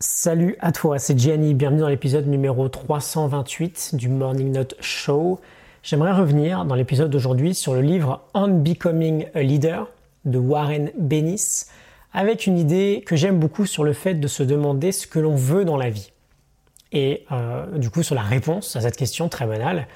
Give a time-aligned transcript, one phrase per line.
[0.00, 5.40] Salut à toi, c'est Gianni, bienvenue dans l'épisode numéro 328 du Morning Note Show.
[5.82, 9.90] J'aimerais revenir dans l'épisode d'aujourd'hui sur le livre On Becoming a Leader
[10.24, 11.64] de Warren Bennis
[12.12, 15.34] avec une idée que j'aime beaucoup sur le fait de se demander ce que l'on
[15.34, 16.12] veut dans la vie.
[16.92, 19.88] Et euh, du coup sur la réponse à cette question très banale,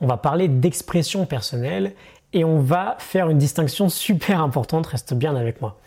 [0.00, 1.92] on va parler d'expression personnelle
[2.32, 5.78] et on va faire une distinction super importante, reste bien avec moi.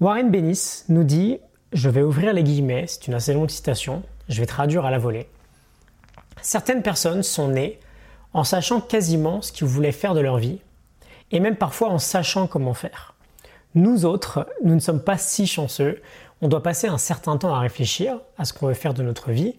[0.00, 1.38] Warren Bennis nous dit
[1.72, 4.98] je vais ouvrir les guillemets, c'est une assez longue citation, je vais traduire à la
[4.98, 5.28] volée.
[6.42, 7.78] Certaines personnes sont nées
[8.32, 10.60] en sachant quasiment ce qu'ils voulaient faire de leur vie,
[11.30, 13.14] et même parfois en sachant comment faire.
[13.74, 16.00] Nous autres, nous ne sommes pas si chanceux,
[16.42, 19.30] on doit passer un certain temps à réfléchir à ce qu'on veut faire de notre
[19.30, 19.54] vie,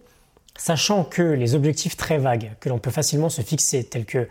[0.56, 4.28] sachant que les objectifs très vagues que l'on peut facilement se fixer, tels que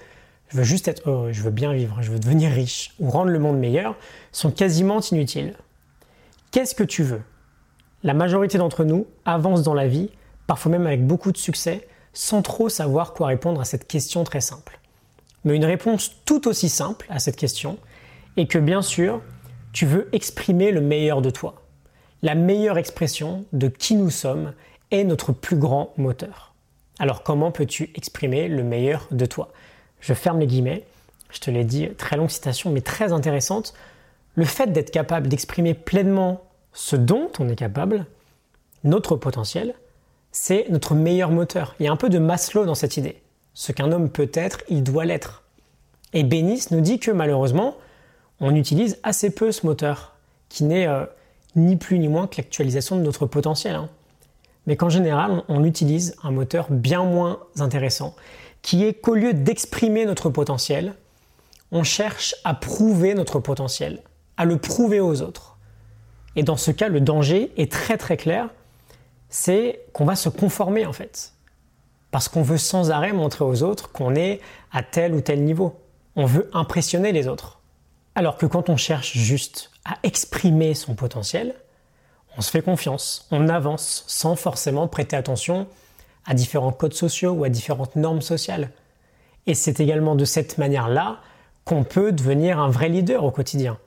[0.50, 3.32] je veux juste être heureux, je veux bien vivre, je veux devenir riche ou rendre
[3.32, 3.96] le monde meilleur,
[4.32, 5.56] sont quasiment inutiles.
[6.52, 7.22] Qu'est-ce que tu veux?
[8.04, 10.10] La majorité d'entre nous avancent dans la vie,
[10.48, 14.42] parfois même avec beaucoup de succès, sans trop savoir quoi répondre à cette question très
[14.42, 14.80] simple.
[15.44, 17.78] Mais une réponse tout aussi simple à cette question
[18.38, 19.22] est que bien sûr,
[19.72, 21.62] tu veux exprimer le meilleur de toi.
[22.22, 24.54] La meilleure expression de qui nous sommes
[24.92, 26.54] est notre plus grand moteur.
[27.00, 29.52] Alors comment peux-tu exprimer le meilleur de toi?
[30.02, 30.86] Je ferme les guillemets,
[31.32, 33.74] je te l'ai dit, très longue citation mais très intéressante.
[34.36, 38.06] Le fait d'être capable d'exprimer pleinement ce dont on est capable,
[38.84, 39.76] notre potentiel,
[40.32, 41.76] c'est notre meilleur moteur.
[41.80, 43.22] Il y a un peu de Maslow dans cette idée.
[43.54, 45.44] Ce qu'un homme peut être, il doit l'être.
[46.14, 47.76] Et Bénis nous dit que malheureusement,
[48.40, 50.16] on utilise assez peu ce moteur,
[50.50, 51.06] qui n'est euh,
[51.56, 53.76] ni plus ni moins que l'actualisation de notre potentiel.
[53.76, 53.90] Hein.
[54.68, 58.16] Mais qu'en général, on utilise un moteur bien moins intéressant,
[58.62, 60.94] qui est qu'au lieu d'exprimer notre potentiel,
[61.72, 64.02] on cherche à prouver notre potentiel,
[64.38, 65.51] à le prouver aux autres.
[66.36, 68.50] Et dans ce cas, le danger est très très clair,
[69.30, 71.34] c'est qu'on va se conformer en fait.
[72.12, 75.80] Parce qu'on veut sans arrêt montrer aux autres qu'on est à tel ou tel niveau.
[76.16, 77.60] On veut impressionner les autres.
[78.16, 81.56] Alors que quand on cherche juste à exprimer son potentiel,
[82.38, 85.68] on se fait confiance, on avance sans forcément prêter attention
[86.26, 88.72] à différents codes sociaux ou à différentes normes sociales.
[89.48, 91.20] Et c'est également de cette manière-là
[91.66, 93.78] qu'on peut devenir un vrai leader au quotidien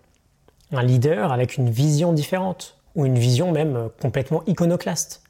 [0.74, 5.22] un leader avec une vision différente, ou une vision même euh, complètement iconoclaste.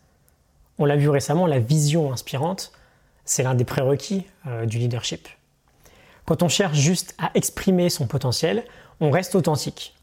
[0.78, 2.72] On l'a vu récemment, la vision inspirante,
[3.24, 5.28] c'est l'un des prérequis euh, du leadership.
[6.26, 8.64] Quand on cherche juste à exprimer son potentiel,
[9.00, 9.94] on reste authentique.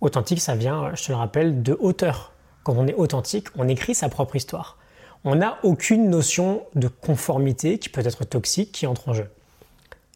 [0.00, 2.32] Authentique, ça vient, euh, je te le rappelle, de hauteur.
[2.64, 4.78] Quand on est authentique, on écrit sa propre histoire.
[5.24, 9.28] On n'a aucune notion de conformité qui peut être toxique qui entre en jeu.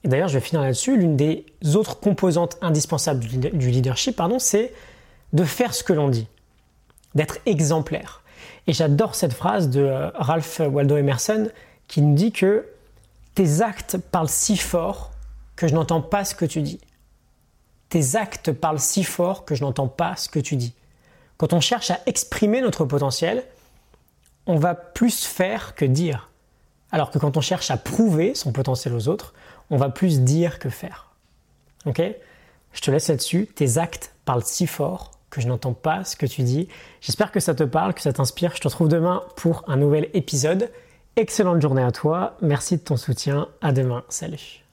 [0.07, 0.97] D'ailleurs, je vais finir là-dessus.
[0.97, 1.45] L'une des
[1.75, 4.73] autres composantes indispensables du leadership, c'est
[5.33, 6.29] de faire ce que l'on dit,
[7.15, 8.23] d'être exemplaire.
[8.67, 11.49] Et j'adore cette phrase de euh, Ralph Waldo Emerson
[11.89, 12.67] qui nous dit que
[13.35, 15.13] tes actes parlent si fort
[15.57, 16.81] que je n'entends pas ce que tu dis.
[17.89, 20.75] Tes actes parlent si fort que je n'entends pas ce que tu dis.
[21.37, 23.45] Quand on cherche à exprimer notre potentiel,
[24.47, 26.31] on va plus faire que dire.
[26.97, 29.35] Alors que quand on cherche à prouver son potentiel aux autres,
[29.69, 31.11] on va plus dire que faire.
[31.85, 32.01] Ok?
[32.73, 33.49] Je te laisse là-dessus.
[33.55, 36.69] Tes actes parlent si fort que je n'entends pas ce que tu dis.
[37.03, 38.57] J'espère que ça te parle, que ça t'inspire.
[38.57, 40.71] Je te retrouve demain pour un nouvel épisode.
[41.17, 42.39] Excellente journée à toi.
[42.41, 43.49] Merci de ton soutien.
[43.61, 44.03] À demain.
[44.09, 44.66] Salut.